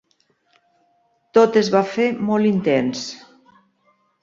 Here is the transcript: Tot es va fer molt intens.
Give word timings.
Tot 1.39 1.59
es 1.61 1.69
va 1.77 1.83
fer 1.91 2.09
molt 2.31 2.51
intens. 2.55 3.07